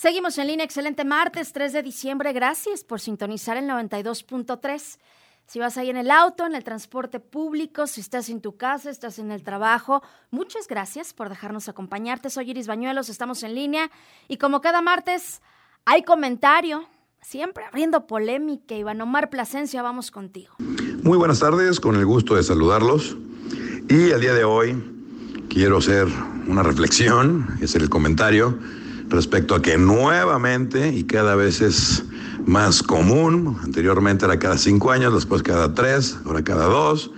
[0.00, 2.32] Seguimos en línea, excelente martes 3 de diciembre.
[2.32, 4.98] Gracias por sintonizar el 92.3.
[5.44, 8.88] Si vas ahí en el auto, en el transporte público, si estás en tu casa,
[8.88, 12.30] estás en el trabajo, muchas gracias por dejarnos acompañarte.
[12.30, 13.90] Soy Iris Bañuelos, estamos en línea
[14.26, 15.42] y como cada martes
[15.84, 16.86] hay comentario,
[17.20, 18.74] siempre abriendo polémica.
[18.74, 20.54] Iván Omar Plasencia, vamos contigo.
[21.02, 23.18] Muy buenas tardes, con el gusto de saludarlos.
[23.90, 24.82] Y el día de hoy
[25.50, 26.08] quiero hacer
[26.46, 28.58] una reflexión, hacer el comentario
[29.10, 32.04] respecto a que nuevamente, y cada vez es
[32.46, 37.10] más común, anteriormente era cada cinco años, después cada tres, ahora cada dos,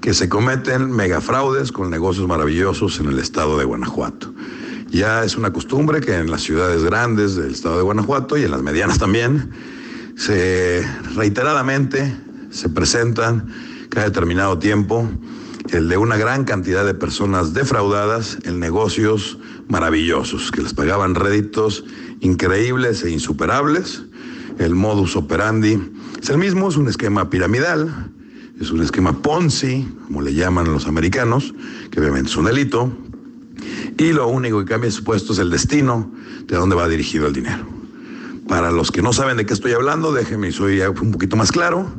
[0.00, 4.32] que se cometen megafraudes con negocios maravillosos en el estado de Guanajuato.
[4.90, 8.50] Ya es una costumbre que en las ciudades grandes del estado de Guanajuato y en
[8.50, 9.50] las medianas también,
[10.16, 12.14] se reiteradamente
[12.54, 13.48] se presentan
[13.88, 15.08] cada determinado tiempo
[15.70, 21.84] el de una gran cantidad de personas defraudadas en negocios maravillosos, que les pagaban réditos
[22.20, 24.02] increíbles e insuperables.
[24.58, 25.80] El modus operandi
[26.20, 28.10] es el mismo, es un esquema piramidal,
[28.60, 31.54] es un esquema Ponzi, como le llaman los americanos,
[31.90, 32.92] que obviamente es un delito,
[33.98, 36.10] y lo único que cambia, supuesto, es el destino
[36.46, 37.66] de dónde va dirigido el dinero.
[38.48, 41.90] Para los que no saben de qué estoy hablando, déjenme, soy un poquito más claro.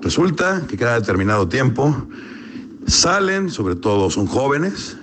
[0.00, 2.06] Resulta que cada determinado tiempo
[2.86, 4.96] salen, sobre todo son jóvenes,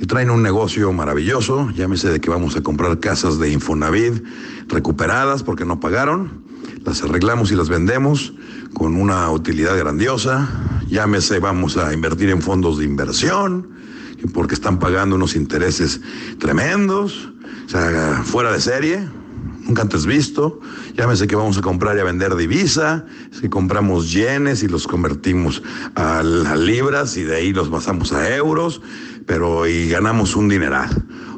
[0.00, 4.24] que traen un negocio maravilloso, llámese de que vamos a comprar casas de Infonavit
[4.66, 6.42] recuperadas porque no pagaron,
[6.86, 8.32] las arreglamos y las vendemos
[8.72, 10.48] con una utilidad grandiosa,
[10.88, 13.68] llámese vamos a invertir en fondos de inversión,
[14.32, 16.00] porque están pagando unos intereses
[16.38, 17.28] tremendos,
[17.66, 19.06] o sea, fuera de serie,
[19.70, 20.58] nunca antes visto.
[20.96, 24.88] Llámese que vamos a comprar y a vender divisa, es que compramos yenes y los
[24.88, 25.62] convertimos
[25.94, 28.82] a, a, libras y de ahí los pasamos a euros,
[29.26, 30.90] pero y ganamos un dineral.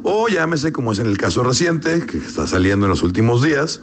[0.02, 3.82] O llámese, como es en el caso reciente, que está saliendo en los últimos días,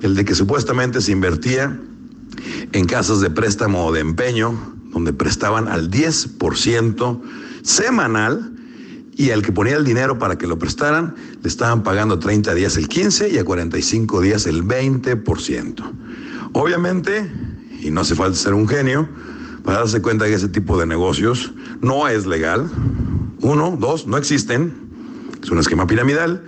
[0.00, 1.78] el de que supuestamente se invertía
[2.72, 4.58] en casas de préstamo o de empeño,
[4.90, 7.20] donde prestaban al 10%
[7.62, 8.52] semanal
[9.14, 12.76] y al que ponía el dinero para que lo prestaran, le estaban pagando 30 días
[12.76, 15.92] el 15 y a 45 días el 20%.
[16.52, 17.30] Obviamente,
[17.80, 19.08] y no hace falta ser un genio,
[19.64, 22.70] para darse cuenta que ese tipo de negocios no es legal.
[23.40, 24.72] Uno, dos, no existen.
[25.42, 26.42] Es un esquema piramidal.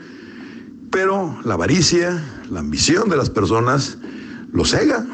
[0.90, 3.98] Pero la avaricia, la ambición de las personas
[4.52, 5.06] lo cega.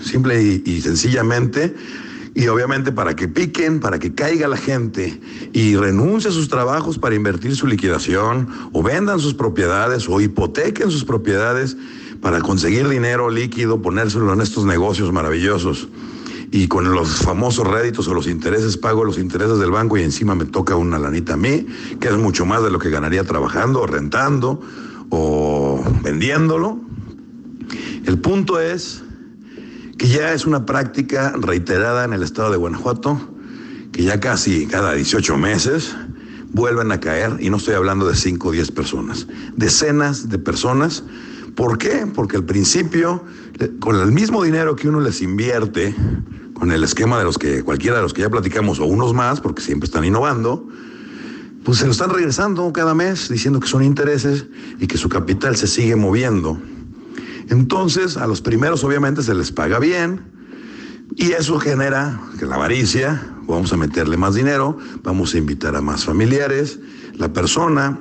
[0.00, 1.74] Simple y sencillamente
[2.34, 5.20] y obviamente para que piquen, para que caiga la gente
[5.52, 10.90] y renuncie a sus trabajos para invertir su liquidación o vendan sus propiedades o hipotequen
[10.90, 11.76] sus propiedades
[12.20, 15.88] para conseguir dinero líquido, ponérselo en estos negocios maravillosos.
[16.50, 20.34] Y con los famosos réditos o los intereses, pago los intereses del banco y encima
[20.34, 21.66] me toca una lanita a mí,
[22.00, 24.60] que es mucho más de lo que ganaría trabajando o rentando
[25.10, 26.78] o vendiéndolo.
[28.06, 29.03] El punto es
[30.04, 33.18] que ya es una práctica reiterada en el estado de Guanajuato,
[33.90, 35.96] que ya casi cada 18 meses
[36.52, 39.26] vuelven a caer, y no estoy hablando de 5 o 10 personas,
[39.56, 41.04] decenas de personas.
[41.54, 42.06] ¿Por qué?
[42.14, 43.24] Porque al principio,
[43.80, 45.94] con el mismo dinero que uno les invierte,
[46.52, 49.40] con el esquema de los que cualquiera de los que ya platicamos o unos más,
[49.40, 50.68] porque siempre están innovando,
[51.64, 54.44] pues se lo están regresando cada mes diciendo que son intereses
[54.78, 56.60] y que su capital se sigue moviendo.
[57.48, 60.20] Entonces, a los primeros obviamente se les paga bien
[61.16, 65.80] y eso genera que la avaricia, vamos a meterle más dinero, vamos a invitar a
[65.80, 66.78] más familiares,
[67.14, 67.98] la persona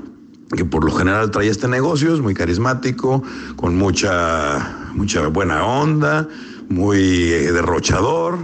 [0.55, 3.23] que por lo general trae este negocio es muy carismático,
[3.55, 6.27] con mucha, mucha buena onda,
[6.69, 8.37] muy eh, derrochador,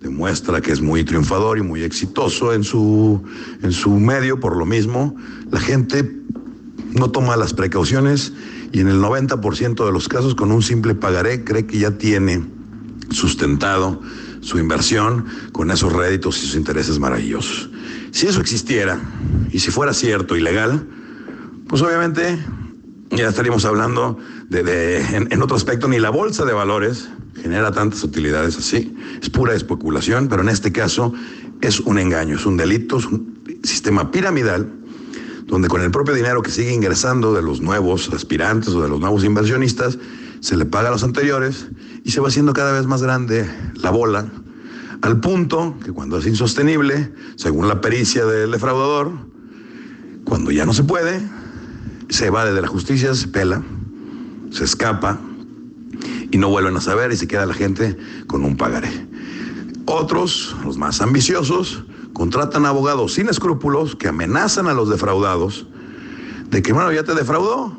[0.00, 3.22] demuestra que es muy triunfador y muy exitoso en su,
[3.62, 5.16] en su medio, por lo mismo,
[5.50, 6.10] la gente
[6.92, 8.32] no toma las precauciones
[8.76, 12.44] y en el 90% de los casos con un simple pagaré cree que ya tiene
[13.08, 14.02] sustentado
[14.42, 17.70] su inversión con esos réditos y sus intereses maravillosos.
[18.10, 19.00] Si eso existiera
[19.50, 20.86] y si fuera cierto y legal,
[21.66, 22.38] pues obviamente
[23.12, 24.18] ya estaríamos hablando
[24.50, 27.08] de, en, en, otro aspecto, ni la bolsa de valores
[27.40, 28.94] genera tantas utilidades así.
[29.22, 31.14] Es pura especulación, pero en este caso
[31.62, 34.70] es un engaño, es un delito, es un sistema piramidal
[35.46, 39.00] donde con el propio dinero que sigue ingresando de los nuevos aspirantes o de los
[39.00, 39.98] nuevos inversionistas,
[40.40, 41.68] se le paga a los anteriores
[42.04, 44.26] y se va haciendo cada vez más grande la bola,
[45.02, 49.12] al punto que cuando es insostenible, según la pericia del defraudador,
[50.24, 51.20] cuando ya no se puede,
[52.08, 53.62] se evade de la justicia, se pela,
[54.50, 55.20] se escapa
[56.30, 57.96] y no vuelven a saber y se queda la gente
[58.26, 58.90] con un pagaré.
[59.86, 61.84] Otros, los más ambiciosos,
[62.16, 65.66] contratan abogados sin escrúpulos que amenazan a los defraudados
[66.48, 67.76] de que, bueno, ya te defraudó,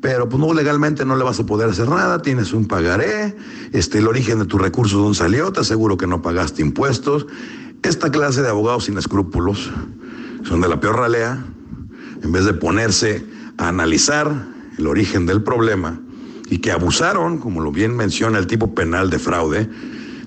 [0.00, 3.36] pero pues no legalmente no le vas a poder hacer nada, tienes un pagaré,
[3.72, 7.28] este, el origen de tus recursos dónde salió, te aseguro que no pagaste impuestos.
[7.84, 9.70] Esta clase de abogados sin escrúpulos
[10.42, 11.46] son de la peor ralea,
[12.24, 13.24] en vez de ponerse
[13.56, 14.48] a analizar
[14.78, 16.00] el origen del problema
[16.50, 19.70] y que abusaron, como lo bien menciona el tipo penal de fraude,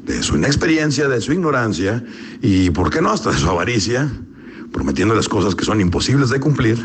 [0.10, 2.04] de su inexperiencia, de su ignorancia
[2.42, 4.12] y, ¿por qué no?, hasta de su avaricia,
[4.72, 6.84] prometiéndoles cosas que son imposibles de cumplir.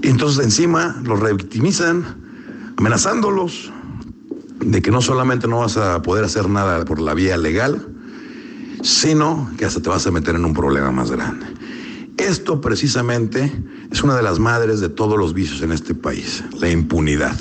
[0.00, 3.70] Entonces encima los revictimizan, amenazándolos
[4.60, 7.86] de que no solamente no vas a poder hacer nada por la vía legal,
[8.82, 11.44] sino que hasta te vas a meter en un problema más grande.
[12.16, 13.52] Esto precisamente
[13.90, 17.36] es una de las madres de todos los vicios en este país, la impunidad.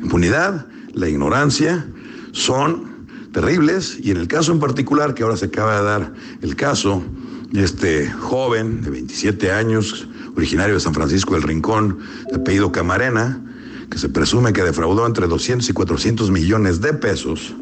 [0.00, 1.84] Impunidad, la ignorancia,
[2.30, 2.91] son
[3.32, 6.12] terribles y en el caso en particular que ahora se acaba de dar
[6.42, 7.02] el caso
[7.50, 11.98] de este joven de 27 años, originario de San Francisco del Rincón,
[12.30, 13.42] de apellido Camarena,
[13.90, 17.54] que se presume que defraudó entre 200 y 400 millones de pesos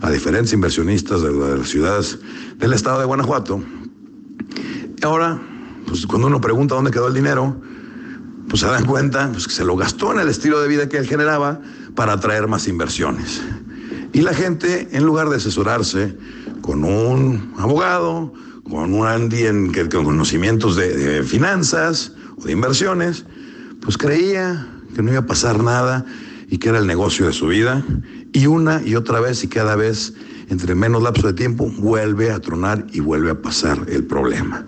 [0.00, 2.18] a diferentes inversionistas de las ciudades
[2.56, 3.62] del estado de Guanajuato.
[5.02, 5.40] Ahora,
[5.86, 7.60] pues cuando uno pregunta dónde quedó el dinero,
[8.48, 10.98] pues se dan cuenta pues, que se lo gastó en el estilo de vida que
[10.98, 11.60] él generaba
[11.94, 13.40] para atraer más inversiones.
[14.12, 16.16] Y la gente, en lugar de asesorarse
[16.60, 18.32] con un abogado,
[18.68, 19.44] con un Andy
[19.90, 23.24] con conocimientos de, de finanzas o de inversiones,
[23.80, 26.04] pues creía que no iba a pasar nada
[26.50, 27.84] y que era el negocio de su vida.
[28.32, 30.14] Y una y otra vez y cada vez,
[30.48, 34.66] entre menos lapso de tiempo, vuelve a tronar y vuelve a pasar el problema.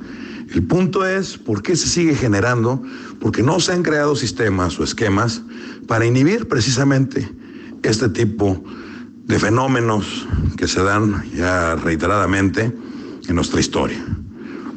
[0.52, 2.82] El punto es, ¿por qué se sigue generando?
[3.20, 5.43] Porque no se han creado sistemas o esquemas
[5.86, 7.28] para inhibir precisamente
[7.82, 8.89] este tipo de
[9.28, 10.26] fenómenos
[10.56, 12.72] que se dan ya reiteradamente
[13.28, 14.05] en nuestra historia.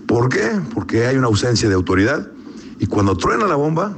[0.07, 0.51] ¿Por qué?
[0.73, 2.31] Porque hay una ausencia de autoridad
[2.79, 3.97] y cuando truena la bomba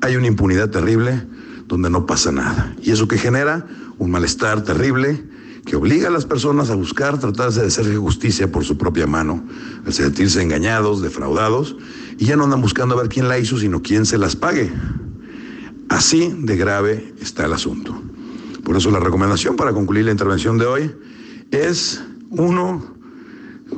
[0.00, 1.26] hay una impunidad terrible
[1.66, 2.74] donde no pasa nada.
[2.82, 3.66] Y eso que genera
[3.98, 5.24] un malestar terrible
[5.64, 9.44] que obliga a las personas a buscar tratarse de hacer justicia por su propia mano,
[9.84, 11.76] a sentirse engañados, defraudados,
[12.18, 14.72] y ya no andan buscando a ver quién la hizo, sino quién se las pague.
[15.88, 18.00] Así de grave está el asunto.
[18.66, 20.92] Por eso la recomendación para concluir la intervención de hoy
[21.52, 22.84] es, uno,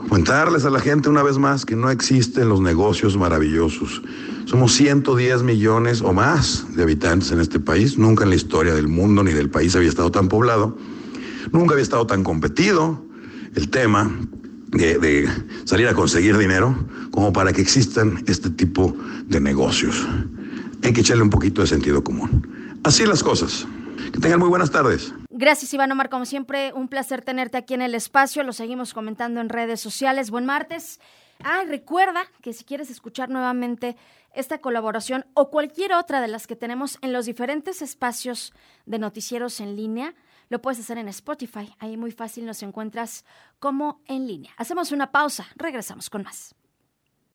[0.09, 4.01] contarles a la gente una vez más que no existen los negocios maravillosos.
[4.47, 7.99] Somos 110 millones o más de habitantes en este país.
[7.99, 10.79] Nunca en la historia del mundo ni del país había estado tan poblado.
[11.53, 13.05] Nunca había estado tan competido
[13.57, 14.11] el tema
[14.69, 15.29] de, de,
[15.65, 16.75] salir a conseguir dinero
[17.11, 18.97] como para que existan este tipo
[19.27, 20.07] de negocios.
[20.83, 22.47] Hay que echarle un poquito de sentido común.
[22.85, 23.67] Así las cosas.
[24.13, 25.13] Que tengan muy buenas tardes.
[25.31, 26.09] Gracias, Iván Omar.
[26.09, 28.43] Como siempre, un placer tenerte aquí en el espacio.
[28.43, 30.31] Lo seguimos comentando en redes sociales.
[30.31, 31.01] Buen martes.
[31.43, 33.97] Ah, recuerda que si quieres escuchar nuevamente
[34.35, 38.53] esta colaboración o cualquier otra de las que tenemos en los diferentes espacios
[38.87, 40.15] de noticieros en línea,
[40.49, 41.75] lo puedes hacer en Spotify.
[41.79, 43.25] Ahí muy fácil nos encuentras
[43.59, 44.53] como en línea.
[44.57, 45.47] Hacemos una pausa.
[45.57, 46.55] Regresamos con más.